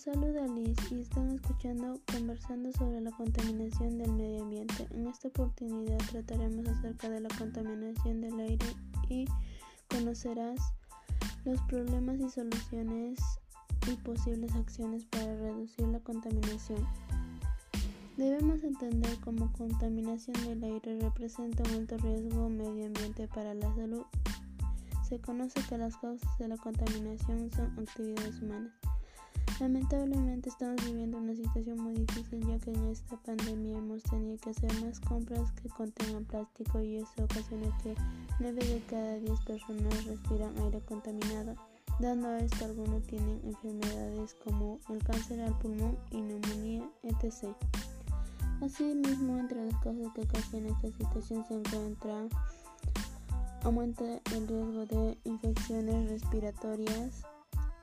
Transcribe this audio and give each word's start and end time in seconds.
saluda 0.00 0.46
Liz 0.46 0.78
y 0.90 1.02
están 1.02 1.30
escuchando 1.32 2.00
conversando 2.10 2.72
sobre 2.72 3.02
la 3.02 3.10
contaminación 3.10 3.98
del 3.98 4.10
medio 4.12 4.44
ambiente. 4.44 4.88
En 4.92 5.06
esta 5.06 5.28
oportunidad 5.28 5.98
trataremos 6.10 6.66
acerca 6.68 7.10
de 7.10 7.20
la 7.20 7.28
contaminación 7.36 8.22
del 8.22 8.40
aire 8.40 8.66
y 9.10 9.26
conocerás 9.90 10.72
los 11.44 11.60
problemas 11.64 12.18
y 12.18 12.30
soluciones 12.30 13.20
y 13.92 13.96
posibles 13.96 14.54
acciones 14.54 15.04
para 15.04 15.36
reducir 15.36 15.86
la 15.88 16.00
contaminación. 16.00 16.82
Debemos 18.16 18.64
entender 18.64 19.18
cómo 19.22 19.52
contaminación 19.52 20.36
del 20.46 20.64
aire 20.64 20.98
representa 20.98 21.62
un 21.64 21.74
alto 21.74 21.98
riesgo 21.98 22.48
medio 22.48 22.86
ambiente 22.86 23.28
para 23.28 23.52
la 23.52 23.74
salud. 23.74 24.04
Se 25.06 25.20
conoce 25.20 25.60
que 25.68 25.76
las 25.76 25.94
causas 25.98 26.38
de 26.38 26.48
la 26.48 26.56
contaminación 26.56 27.50
son 27.50 27.78
actividades 27.78 28.40
humanas. 28.40 28.89
Lamentablemente 29.60 30.48
estamos 30.48 30.82
viviendo 30.86 31.18
una 31.18 31.34
situación 31.34 31.78
muy 31.82 31.92
difícil 31.92 32.40
ya 32.46 32.58
que 32.60 32.70
en 32.70 32.86
esta 32.86 33.14
pandemia 33.18 33.76
hemos 33.76 34.02
tenido 34.04 34.38
que 34.38 34.48
hacer 34.48 34.72
más 34.82 34.98
compras 35.00 35.52
que 35.52 35.68
contengan 35.68 36.24
plástico 36.24 36.80
y 36.80 36.96
eso 36.96 37.24
ocasiona 37.24 37.66
que 37.82 37.94
9 38.38 38.54
de 38.54 38.82
cada 38.88 39.16
10 39.16 39.40
personas 39.40 40.06
respiran 40.06 40.56
aire 40.62 40.80
contaminado. 40.80 41.56
Dando 41.98 42.28
a 42.28 42.38
esto 42.38 42.64
algunos 42.64 43.06
tienen 43.06 43.38
enfermedades 43.44 44.34
como 44.42 44.78
el 44.88 45.04
cáncer 45.04 45.42
al 45.42 45.58
pulmón 45.58 45.98
y 46.10 46.22
neumonía, 46.22 46.88
etc. 47.02 47.54
Asimismo, 48.62 49.36
entre 49.36 49.66
las 49.66 49.78
causas 49.82 50.10
que 50.14 50.22
ocasionan 50.22 50.72
esta 50.72 50.88
situación 50.96 51.44
se 51.46 51.54
encuentra 51.54 52.28
aumenta 53.62 54.04
el 54.34 54.48
riesgo 54.48 54.86
de 54.86 55.18
infecciones 55.24 56.08
respiratorias, 56.08 57.26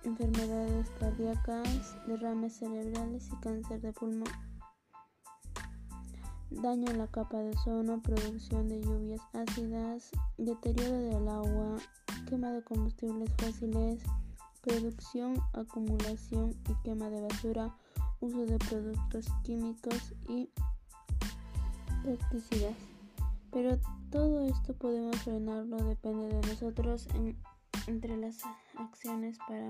enfermedades 0.08 0.90
cardíacas, 1.00 1.96
derrames 2.08 2.54
cerebrales 2.54 3.28
y 3.32 3.36
cáncer 3.42 3.82
de 3.82 3.92
pulmón. 3.92 4.30
Daño 6.50 6.90
en 6.90 6.98
la 6.98 7.08
capa 7.08 7.38
de 7.40 7.50
ozono, 7.50 8.02
producción 8.02 8.70
de 8.70 8.82
lluvias 8.82 9.22
ácidas, 9.34 10.10
deterioro 10.38 10.98
del 10.98 11.28
agua, 11.28 11.76
quema 12.30 12.52
de 12.52 12.64
combustibles 12.64 13.30
fósiles, 13.38 14.02
producción, 14.62 15.36
acumulación 15.54 16.56
y 16.70 16.74
quema 16.84 17.10
de 17.10 17.22
basura, 17.22 17.76
uso 18.22 18.46
de 18.46 18.58
productos 18.60 19.28
químicos 19.44 20.14
y 20.30 20.50
pesticidas. 22.04 22.76
Pero 23.52 23.78
todo 24.10 24.46
esto 24.46 24.74
podemos 24.74 25.18
frenarlo, 25.18 25.78
depende 25.78 26.28
de 26.28 26.48
nosotros 26.48 27.08
entre 27.88 28.18
las 28.18 28.38
acciones 28.78 29.38
para 29.48 29.68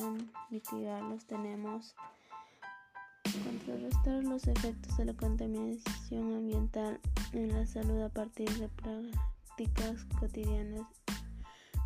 mitigarlos 0.50 1.26
tenemos 1.26 1.96
contrarrestar 3.44 4.24
los 4.24 4.48
efectos 4.48 4.98
de 4.98 5.06
la 5.06 5.14
contaminación 5.14 6.34
ambiental 6.34 7.00
en 7.34 7.54
la 7.54 7.66
salud 7.66 8.02
a 8.02 8.10
partir 8.10 8.50
de 8.58 8.70
prácticas 8.70 10.06
cotidianas 10.20 10.88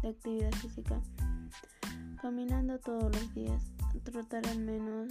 de 0.01 0.09
actividad 0.09 0.51
física. 0.53 1.01
Caminando 2.21 2.79
todos 2.79 3.03
los 3.15 3.33
días, 3.33 3.63
trotar 4.03 4.45
al 4.47 4.59
menos 4.59 5.09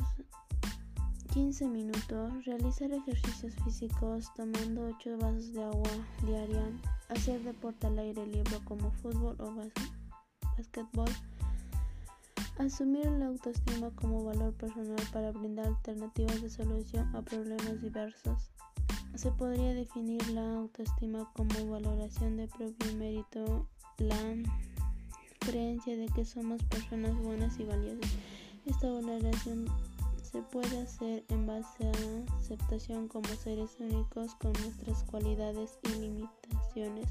15 1.32 1.68
minutos, 1.68 2.44
realizar 2.44 2.90
ejercicios 2.92 3.54
físicos 3.64 4.32
tomando 4.34 4.86
8 4.98 5.18
vasos 5.18 5.52
de 5.52 5.62
agua 5.62 5.90
diaria, 6.24 6.66
hacer 7.08 7.42
deporte 7.42 7.86
al 7.86 7.98
aire 7.98 8.26
libre 8.26 8.58
como 8.64 8.90
fútbol 8.92 9.36
o 9.40 9.54
básquet 9.54 9.99
Asumir 12.58 13.06
la 13.06 13.26
autoestima 13.26 13.90
como 13.96 14.24
valor 14.24 14.52
personal 14.54 15.02
para 15.12 15.32
brindar 15.32 15.66
alternativas 15.66 16.42
de 16.42 16.50
solución 16.50 17.14
a 17.16 17.22
problemas 17.22 17.80
diversos. 17.80 18.50
Se 19.14 19.30
podría 19.32 19.72
definir 19.74 20.26
la 20.28 20.56
autoestima 20.56 21.30
como 21.34 21.70
valoración 21.70 22.36
de 22.36 22.48
propio 22.48 22.94
mérito, 22.96 23.66
la 23.98 24.36
creencia 25.38 25.96
de 25.96 26.06
que 26.06 26.24
somos 26.24 26.62
personas 26.64 27.16
buenas 27.16 27.58
y 27.58 27.64
valiosas. 27.64 28.10
Esta 28.66 28.90
valoración 28.90 29.66
se 30.22 30.42
puede 30.42 30.80
hacer 30.82 31.24
en 31.28 31.46
base 31.46 31.86
a 31.86 32.38
aceptación 32.38 33.08
como 33.08 33.28
seres 33.28 33.76
únicos 33.80 34.34
con 34.34 34.52
nuestras 34.52 35.02
cualidades 35.04 35.78
y 35.84 35.98
limitaciones 35.98 37.08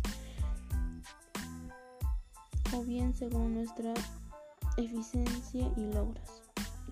o 2.73 2.83
bien 2.83 3.15
según 3.15 3.55
nuestra 3.55 3.93
eficiencia 4.77 5.71
y 5.75 5.81
logros. 5.93 6.43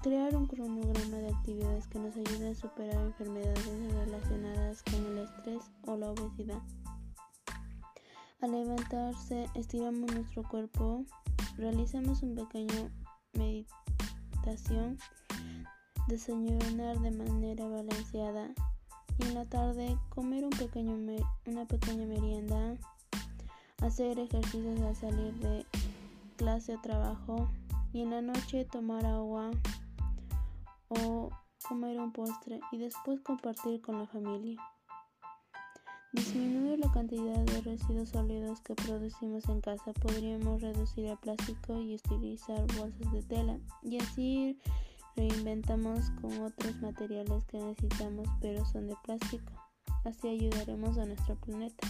Crear 0.02 0.36
un 0.36 0.46
cronograma 0.46 1.18
de 1.18 1.30
actividades 1.30 1.88
que 1.88 2.00
nos 2.00 2.16
ayude 2.16 2.52
a 2.52 2.56
superar 2.56 3.04
enfermedades 3.04 3.66
relacionadas 3.66 4.84
con 4.84 5.06
el 5.06 5.18
estrés 5.20 5.64
o 5.86 5.98
la 5.98 6.12
obesidad. 6.12 6.62
Al 8.42 8.52
levantarse, 8.52 9.48
estiramos 9.56 10.14
nuestro 10.14 10.44
cuerpo, 10.44 11.04
realizamos 11.58 12.22
un 12.22 12.36
pequeño 12.36 12.92
meditación, 13.34 14.98
desayunar 16.08 17.00
de 17.00 17.12
manera 17.12 17.68
balanceada 17.68 18.54
y 19.18 19.24
en 19.24 19.34
la 19.34 19.46
tarde 19.46 19.98
comer 20.10 20.46
una 20.46 21.66
pequeña 21.66 22.06
merienda 22.06 22.78
hacer 23.82 24.20
ejercicios 24.20 24.82
al 24.82 24.96
salir 24.96 25.34
de 25.36 25.66
clase 26.36 26.76
o 26.76 26.82
trabajo 26.82 27.50
y 27.94 28.02
en 28.02 28.12
la 28.12 28.22
noche 28.22 28.66
tomar 28.66 29.06
agua 29.06 29.52
o 30.90 31.30
comer 31.68 32.00
un 32.00 32.12
postre 32.12 32.60
y 32.72 32.78
después 32.78 33.20
compartir 33.22 33.82
con 33.82 34.00
la 34.00 34.08
familia. 34.08 34.60
Disminuir 36.14 36.80
la 36.80 36.92
cantidad 36.92 37.38
de 37.38 37.62
residuos 37.62 38.10
sólidos 38.10 38.62
que 38.62 38.74
producimos 38.74 39.48
en 39.50 39.62
casa. 39.62 39.94
Podríamos 39.94 40.62
reducir 40.62 41.06
el 41.06 41.18
plástico 41.18 41.80
y 41.82 41.96
utilizar 41.96 42.66
bolsas 42.78 43.12
de 43.12 43.22
tela 43.24 43.60
y 43.84 43.98
así 44.00 44.58
reinventamos 45.16 46.10
con 46.22 46.42
otros 46.42 46.80
materiales 46.82 47.44
que 47.46 47.60
necesitamos 47.60 48.28
pero 48.42 48.66
son 48.66 48.88
de 48.88 48.96
plástico. 49.04 49.52
Así 50.06 50.30
ayudaremos 50.30 50.98
a 50.98 51.06
nuestro 51.06 51.36
planeta. 51.36 51.88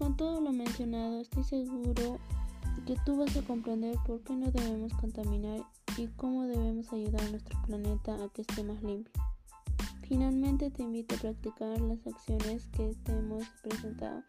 Con 0.00 0.16
todo 0.16 0.40
lo 0.40 0.50
mencionado, 0.50 1.20
estoy 1.20 1.44
seguro 1.44 2.16
que 2.86 2.96
tú 3.04 3.18
vas 3.18 3.36
a 3.36 3.42
comprender 3.42 3.98
por 4.06 4.22
qué 4.22 4.34
no 4.34 4.50
debemos 4.50 4.94
contaminar 4.94 5.60
y 5.98 6.06
cómo 6.16 6.44
debemos 6.44 6.90
ayudar 6.90 7.20
a 7.20 7.28
nuestro 7.28 7.60
planeta 7.66 8.14
a 8.14 8.30
que 8.30 8.40
esté 8.40 8.64
más 8.64 8.82
limpio. 8.82 9.12
Finalmente 10.08 10.70
te 10.70 10.84
invito 10.84 11.16
a 11.16 11.18
practicar 11.18 11.78
las 11.82 12.06
acciones 12.06 12.66
que 12.68 12.94
te 13.04 13.12
hemos 13.12 13.44
presentado. 13.62 14.22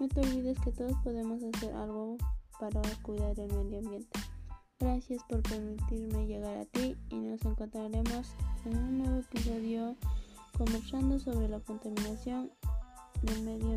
No 0.00 0.08
te 0.08 0.22
olvides 0.22 0.58
que 0.58 0.72
todos 0.72 0.96
podemos 1.04 1.40
hacer 1.44 1.72
algo 1.72 2.18
para 2.58 2.82
cuidar 3.02 3.38
el 3.38 3.46
medio 3.52 3.78
ambiente. 3.78 4.18
Gracias 4.80 5.22
por 5.28 5.40
permitirme 5.44 6.26
llegar 6.26 6.56
a 6.56 6.64
ti 6.64 6.96
y 7.10 7.14
nos 7.14 7.44
encontraremos 7.44 8.32
en 8.64 8.76
un 8.76 8.98
nuevo 8.98 9.20
episodio 9.20 9.94
conversando 10.58 11.20
sobre 11.20 11.48
la 11.48 11.60
contaminación 11.60 12.50
del 13.22 13.42
medio 13.42 13.66
ambiente. 13.66 13.71